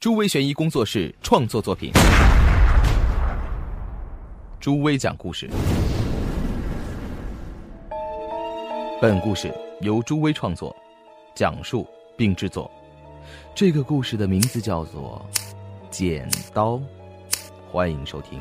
[0.00, 1.92] 朱威悬疑工作室创作作品。
[4.58, 5.46] 朱威讲故事。
[8.98, 10.74] 本故事由朱威创作、
[11.34, 11.86] 讲述
[12.16, 12.70] 并制作。
[13.54, 15.22] 这个故事的名字叫做
[15.90, 16.76] 《剪刀》，
[17.70, 18.40] 欢迎收听。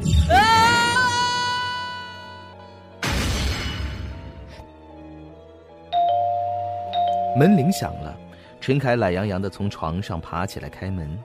[7.38, 8.17] 门铃响了。
[8.62, 11.17] 陈凯懒洋洋的从床上爬起来开门，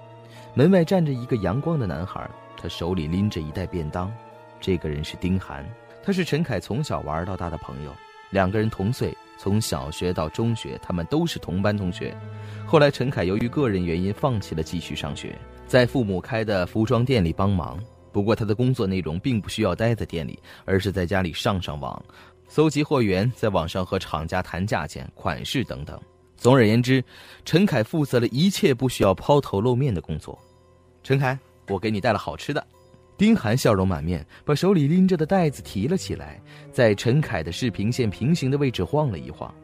[0.57, 4.12] 门外站着一个阳光的男孩，他手里拎着一袋便当。
[4.61, 5.69] 这个人是丁涵，
[6.01, 7.92] 他是陈凯从小玩到大的朋友，
[8.31, 12.17] 两个人同岁，从小学到中学，他们都是同班同学。
[12.65, 17.77] 后来陈凯由于个人原因放弃了继续上学，在父母开的服装店里帮忙。
[18.12, 22.00] 不过他的工作内容并不需要待在店里，而是在家里上上网，
[22.47, 26.00] 搜集货源，在网上和厂家谈价钱、款式等等。
[26.37, 27.03] 总而言之，
[27.45, 30.39] 陈凯负责了一切不需要抛头露面的工作。
[31.05, 31.38] 陈凯，
[31.69, 32.66] 我给你带了好吃的。
[33.14, 36.41] 丁涵笑容满面，把手里拎着的袋子提了起来，
[36.72, 39.55] 在陈凯的视频线平行的位置晃了一晃。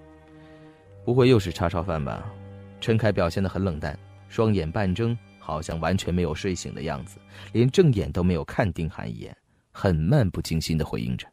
[1.02, 2.30] 不会又是叉烧饭吧？
[2.78, 7.18] 陈凯表现得很冷淡，双眼半睁，好像完全没有睡醒的样子，
[7.52, 9.34] 连正眼都没有看丁涵一眼，
[9.72, 11.26] 很漫不经心的回应着：“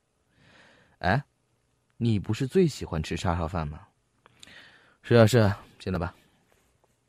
[1.00, 1.22] 哎，
[1.98, 3.82] 你不是最喜欢吃叉烧饭吗？”
[5.04, 6.16] 是啊是啊，进来吧。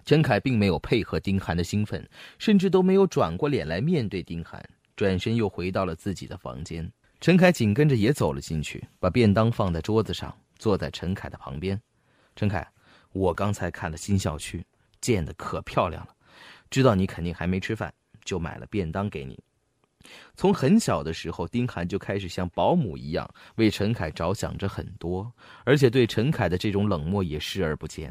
[0.09, 2.03] 陈凯并没有配合丁涵的兴奋，
[2.39, 6.91] 甚至都没有转过脸来面对丁涵，转身又回到了自己的房间。
[7.21, 11.79] 陈凯紧跟着也走了进去，把便当放在桌子上，坐在陈凯的旁边。
[12.35, 12.67] 陈凯，
[13.13, 14.65] 我刚才看了新校区，
[14.99, 16.15] 建的可漂亮了，
[16.71, 17.93] 知道你肯定还没吃饭，
[18.25, 19.39] 就买了便当给你。
[20.35, 25.31] 从很小的时候，丁涵就开始像保姆一样为陈凯着想着很多，
[25.65, 28.11] 而且对陈凯的这种冷漠也视而不见。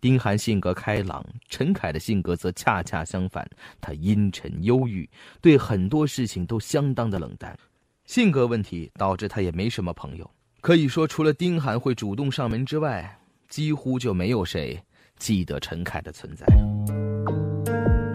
[0.00, 3.48] 丁涵性格开朗，陈凯的性格则恰恰相反，
[3.80, 5.08] 他阴沉忧郁，
[5.40, 7.56] 对很多事情都相当的冷淡。
[8.04, 10.30] 性格问题导致他也没什么朋友，
[10.60, 13.18] 可以说除了丁涵会主动上门之外，
[13.48, 14.80] 几乎就没有谁
[15.18, 16.46] 记得陈凯的存在。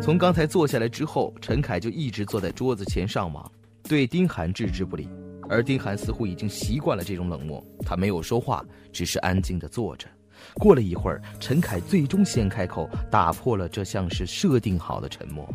[0.02, 3.50] 从刚才坐下来之后，陈凯就一直坐在桌子前上网，
[3.84, 5.08] 对丁涵置之不理。
[5.50, 10.08] 而丁涵似乎已经习惯了这种冷漠，他没有说话，只是安静地坐着。
[10.56, 15.48] 过了一会儿，陈凯最终先开口，打破了这像是设定好的沉默：“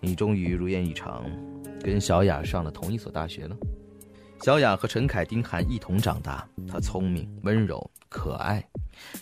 [0.00, 1.24] 你终于如愿以偿，
[1.82, 3.56] 跟小雅上了同一所大学了。”
[4.42, 8.64] 小雅和陈凯、丁涵一同长大，她聪明、温柔、可爱。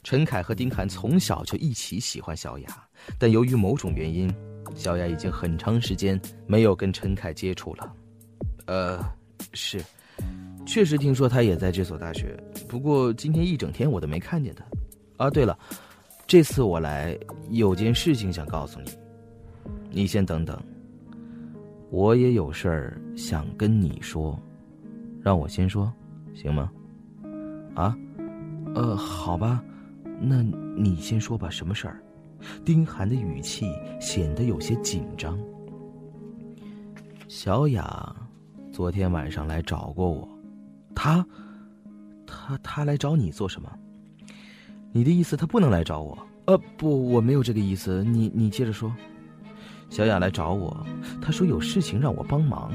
[0.03, 2.89] 陈凯和丁涵从小就一起喜欢小雅。
[3.19, 4.35] 但由于某种原因，
[4.75, 7.93] 小雅已经很长时间没有跟陈凯接触了。
[8.67, 8.99] 呃，
[9.53, 9.85] 是，
[10.71, 14.65] 确实听说他也在这所大学，不过今天一整天我都没看见他。
[15.17, 15.59] 啊，对了，
[16.29, 17.19] 这次我来
[17.51, 18.91] 有件事情想告诉你，
[19.91, 20.57] 你先等等，
[21.91, 24.41] 我也有事儿想跟你说，
[25.21, 25.93] 让我先说，
[26.35, 26.71] 行吗？
[27.75, 27.99] 啊，
[28.77, 29.61] 呃，好吧，
[30.21, 30.41] 那
[30.77, 32.01] 你先说吧，什么事儿？
[32.65, 33.67] 丁涵的语气
[34.01, 35.37] 显得有些紧张。
[37.27, 38.15] 小雅
[38.71, 40.29] 昨天晚上来找过我，
[41.03, 41.25] 她，
[42.27, 43.71] 她，她来找你做什么？
[44.93, 46.19] 你的意思他不能来找我？
[46.45, 48.05] 呃，不，我没有这个意思。
[48.05, 48.95] 你，你接着说。
[49.89, 50.87] 小雅来找我，
[51.19, 52.71] 她说有事情让我帮忙，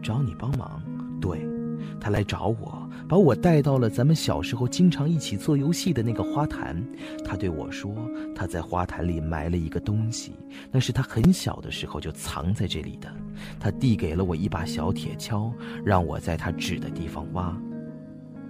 [0.00, 0.80] 找你帮忙。
[1.20, 1.44] 对，
[2.00, 2.82] 他来找我。
[3.08, 6.76] 把我带到了咱们小时候经常一起做游戏的那个花坛，
[7.24, 7.94] 他对我说
[8.34, 10.32] ：“他在花坛里埋了一个东西，
[10.72, 13.08] 那是他很小的时候就藏在这里的。”
[13.60, 15.52] 他递给了我一把小铁锹，
[15.84, 17.56] 让我在他指的地方挖。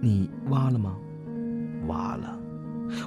[0.01, 0.97] 你挖了吗？
[1.87, 2.39] 挖了。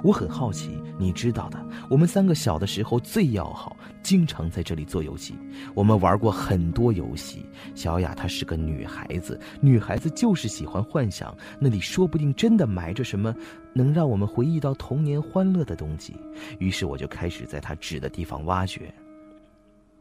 [0.04, 5.36] 我很好奇，你知道的，我们三个小的时候最要好，经常在这里做游戏。
[5.74, 7.46] 我们玩过很多游戏。
[7.76, 13.36] 小雅她是个女孩子，女孩子就是喜欢幻想，那里说不定真的埋着什么
[13.74, 16.16] 能让我们回忆到童年欢乐的东西。
[16.60, 18.94] 于是我就开始在她指的地方挖掘。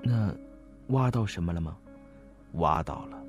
[0.02, 0.34] 那，
[0.88, 1.76] 挖到什么了吗？
[2.52, 3.22] 挖到了，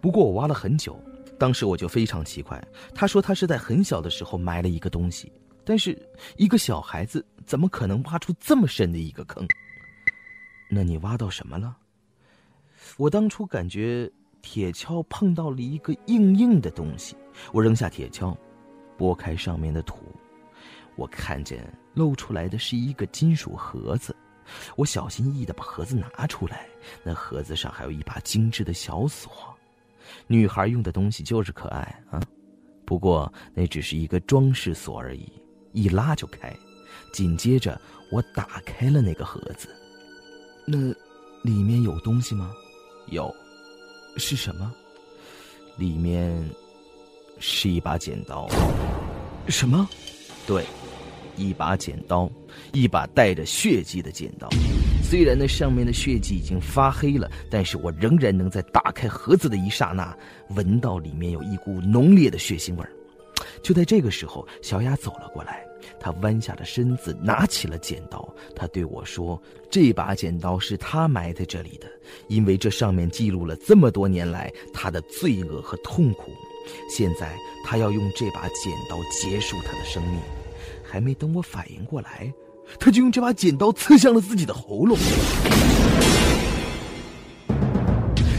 [0.00, 0.98] 不过我挖了很久。
[1.38, 2.62] 当时我就非常奇怪，
[2.94, 5.30] 她说她是在很小的时候埋了一个东西。
[5.66, 6.00] 但是，
[6.36, 9.44] 一个小孩子怎么可能挖出这么深的一个坑？
[10.70, 11.76] 那你挖到什么了？
[12.96, 14.08] 我当初感觉
[14.42, 17.16] 铁锹碰到了一个硬硬的东西，
[17.52, 18.36] 我扔下铁锹，
[18.96, 19.96] 拨开上面的土，
[20.94, 24.14] 我看见露出来的是一个金属盒子。
[24.76, 26.68] 我小心翼翼的把盒子拿出来，
[27.02, 29.32] 那盒子上还有一把精致的小锁。
[30.28, 32.22] 女孩用的东西就是可爱啊，
[32.84, 35.32] 不过那只是一个装饰锁而已，
[35.76, 36.52] 一拉就开。
[37.12, 37.78] 紧接着
[38.10, 39.68] 我打开了那个盒子，
[40.64, 40.76] 那
[41.42, 42.50] 里面有东西吗？
[43.10, 43.32] 有，
[44.16, 44.72] 是什么？
[45.76, 46.42] 里面
[47.38, 48.48] 是一把剪刀。
[49.48, 49.86] 什么？
[50.46, 50.64] 对。
[51.38, 52.30] 一把剪刀，
[52.72, 54.48] 一把带着血迹的剪刀。
[55.04, 60.16] 虽然那上面的血迹已经发黑了，但是我仍然能在打开盒子的一刹那，
[60.54, 62.90] 闻到里面有一股浓烈的血腥味儿。
[63.62, 65.66] 就在这个时候，小雅走了过来，
[65.98, 68.28] 她弯下了身子，拿起了剪刀。
[68.54, 71.86] 她对我说：“这把剪刀是她埋在这里的，
[72.28, 76.32] 因为这上面记录了这么多年来她的罪恶和痛苦。
[76.88, 80.20] 现在，她要用这把剪刀结束她的生命。”
[80.88, 82.32] 还没等我反应过来，
[82.78, 84.96] 她就用这把剪刀刺向了自己的喉咙。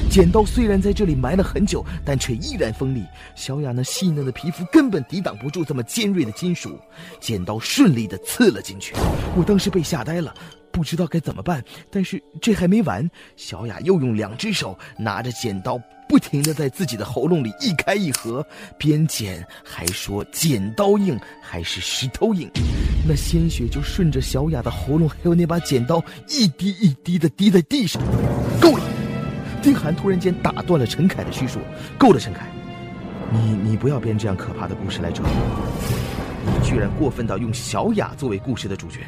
[0.10, 3.04] 剪刀虽然在这里埋了很久，但却依然锋利。
[3.36, 6.78] 小雅那细嫩的皮肤根本抵挡不住这么尖锐的金属，
[7.20, 8.94] 剪刀顺利的刺了进去。
[9.36, 10.34] 我当时被吓呆了。
[10.70, 18.46] 不知道该怎么办，但是这还没完，小雅又用两只手拿着剪刀，不停的在自己的喉咙里一开一合，
[18.78, 22.48] 边剪还说剪刀硬还是石头硬，
[23.08, 28.00] 那鲜血就顺着小雅的喉咙还有那把剪刀一滴一滴的滴在地上。
[28.62, 28.87] 够了！
[29.62, 31.60] 丁涵突然间打断了陈凯的叙述。
[31.98, 32.48] 够了，陈凯，
[33.32, 39.00] 你你不要编这样可怕的故事来折磨我，你居然过分到用小雅作为故事的主角。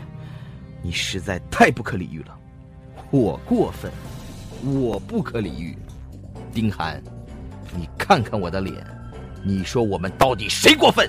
[0.81, 2.37] 你实在太不可理喻了，
[3.11, 3.91] 我过分，
[4.63, 5.77] 我不可理喻。
[6.53, 7.01] 丁涵，
[7.75, 8.75] 你看看我的脸，
[9.43, 11.07] 你说我们到底谁过分？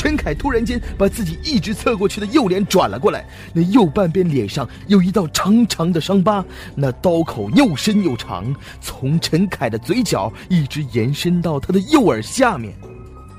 [0.00, 6.42] 陈凯突然间把自己一直侧过去的右脸转了过来，那右半边脸上有一道长长的伤疤，
[6.74, 8.50] 那刀口又深又长，
[8.80, 12.72] 从陈凯的嘴角一直延伸到他的右耳下面。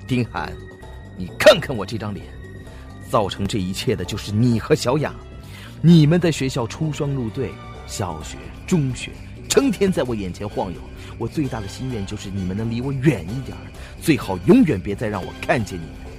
[0.05, 0.53] 丁涵，
[1.17, 2.23] 你看看我这张脸，
[3.09, 5.11] 造成这一切的就是你和小雅。
[5.81, 7.49] 你们在学校出双入对，
[7.87, 8.37] 小学、
[8.67, 9.09] 中学，
[9.49, 10.77] 成天在我眼前晃悠。
[11.17, 13.57] 我最大的心愿就是你们能离我远一点，
[13.99, 16.10] 最好永远别再让我看见你们。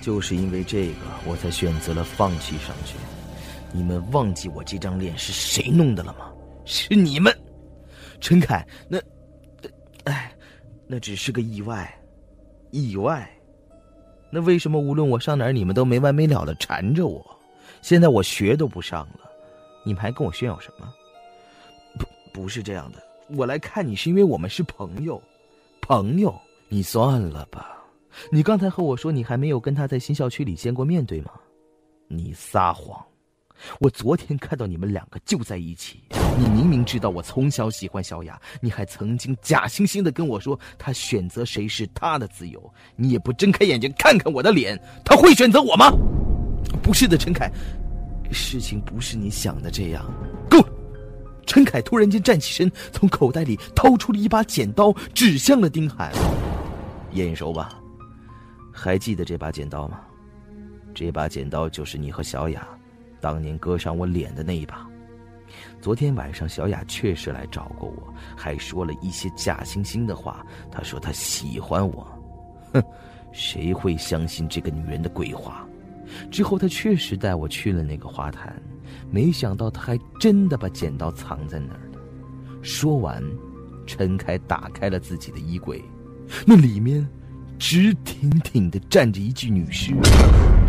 [0.00, 2.94] 就是因为这个，我才选择了放弃上学。
[3.72, 6.32] 你们忘记我这张脸是谁弄的了吗？
[6.64, 7.32] 是你们，
[8.20, 8.66] 陈凯。
[8.88, 8.98] 那，
[10.04, 10.32] 哎，
[10.86, 11.92] 那只是个意外，
[12.70, 13.28] 意外。
[14.30, 17.24] 那为什么无论我上哪儿，你们都没完没了的缠着我？
[17.82, 19.30] 现在我学都不上了，
[19.84, 20.92] 你们还跟我炫耀什么？
[21.98, 23.02] 不，不是这样的。
[23.36, 25.20] 我来看你是因为我们是朋友，
[25.80, 26.36] 朋友，
[26.68, 27.76] 你算了吧。
[28.30, 31.30] 你刚才和我说你还没有跟他在新校区里见过面，对吗？
[32.08, 33.04] 你撒谎。
[33.78, 36.02] 我昨天看到你们两个就在一起。
[36.38, 42.72] 你明明知道我从小喜欢小雅，你还曾经假惺惺的跟我说他选择谁是他的自由。
[42.96, 45.92] 你也不睁开眼睛看看我的脸，他会选择我吗？
[46.82, 47.52] 不是的，陈凯，
[48.32, 50.04] 事情不是你想的这样。
[50.48, 50.72] 够了！
[51.46, 56.12] 陈凯突然间站起身，从口袋里掏出了一把剪刀，指向了丁海。
[57.12, 57.79] 眼熟吧？
[58.82, 60.00] 还记得这把剪刀吗？
[60.94, 62.66] 这把剪刀就是你和小雅
[63.20, 64.88] 当年割伤我脸的那一把。
[65.82, 70.46] 昨天晚上，小雅确实来找过我，还说了一些假惺惺的话。
[70.70, 72.06] 她说她喜欢我。
[72.72, 72.82] 哼，
[73.32, 75.68] 谁会相信这个女人的鬼话？
[76.30, 78.60] 之后，她确实带我去了那个花坛，
[79.10, 81.98] 没想到她还真的把剪刀藏在那儿了。
[82.62, 83.22] 说完，
[83.86, 85.84] 陈凯打开了自己的衣柜，
[86.46, 87.06] 那里面
[87.60, 89.92] 直挺挺的站着一具女尸，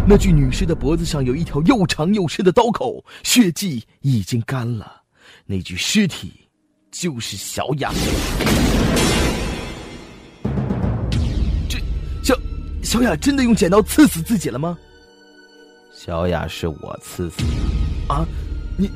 [0.06, 5.02] 那具女尸的脖子上有一条又长又深的刀口，血迹已经干了。
[5.46, 6.34] 那具尸体
[6.92, 7.94] 就是小雅。
[11.70, 11.80] 这
[12.22, 12.38] 小
[12.84, 14.78] 小雅真的用剪刀刺死自己了吗？
[15.94, 18.26] 小雅是我刺死的，啊，
[18.78, 18.92] 你，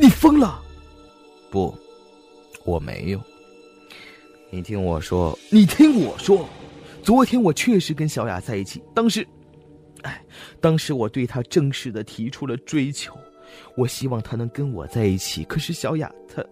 [0.00, 0.62] 你疯了？
[1.50, 1.76] 不，
[2.64, 3.20] 我没有。
[4.50, 6.48] 你听我说，你听我说，
[7.02, 9.26] 昨天我确实跟小雅在一起，当时，
[10.02, 10.24] 哎，
[10.60, 13.12] 当时我对她正式的提出了追求，
[13.76, 15.42] 我希望她能跟我在一起。
[15.44, 16.44] 可是小雅她，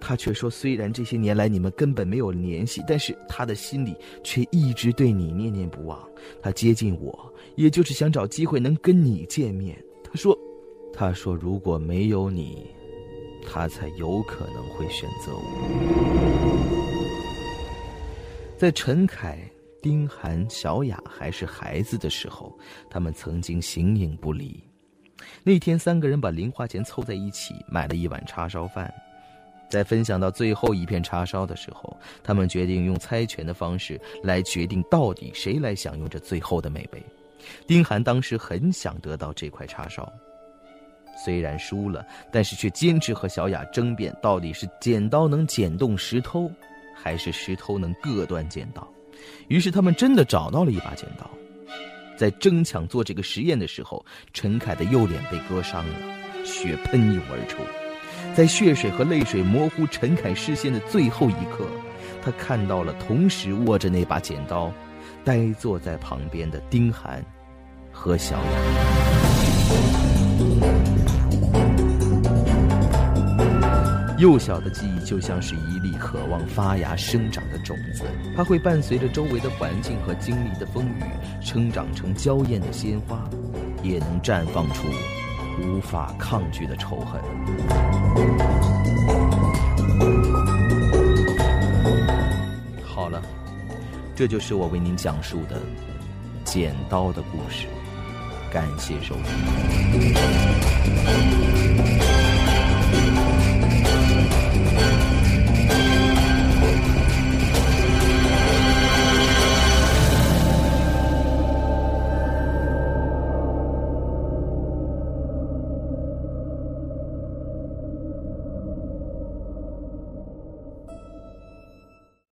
[0.00, 5.98] 她却说，虽然这些年来你们根本没有联系，但是她的心里却一直对你念念不忘。
[6.42, 7.32] 她接近我。
[7.56, 9.76] 也就是想找机会能跟你见面。
[10.02, 10.36] 她说
[10.92, 12.66] ：“她说如果没有你，
[13.46, 17.25] 他才有可能会选择我。
[18.56, 19.38] 在陈凯、
[19.82, 22.58] 丁涵、小雅还是孩子的时候，
[22.88, 24.58] 他们曾经形影不离。
[25.44, 28.92] 那天，三个人把零花钱凑在一起，买了一碗叉烧饭。
[29.68, 37.02] 在分享到最后一片叉烧的时候，他们决定用猜拳的方式来决定到底谁来享用这最后的美味。
[37.66, 40.10] 丁涵当时很想得到这块叉烧，
[41.22, 46.50] 虽然输了，但是却坚持和小雅争辩，到底是剪刀能剪动石头，
[47.00, 48.86] 还是石头能割断剪刀。
[49.48, 51.30] 于是他们真的找到了一把剪刀，
[52.16, 55.94] 在争抢做这个实验的时候，陈凯的右脸被割伤了，
[56.44, 57.58] 血喷涌而出。
[58.34, 61.66] 在血水和泪水模糊陈凯视线的最后一刻，
[62.22, 64.72] 他看到了同时握着那把剪刀、
[65.24, 67.24] 呆坐在旁边的丁涵
[67.90, 70.25] 和小雅。
[74.18, 78.02] 幼小的记忆就像是一粒渴望发芽生长的种子，
[78.34, 81.02] 它会伴随着周围的环境和经历的风雨，
[81.44, 83.28] 成长成娇艳的鲜花，
[83.82, 84.88] 也能绽放出。
[85.58, 87.20] 无法抗拒的仇恨。
[92.82, 93.22] 好了，
[94.14, 95.60] 这就是我为您讲述的
[96.44, 97.66] 剪刀的故事。
[98.50, 99.24] 感谢收听。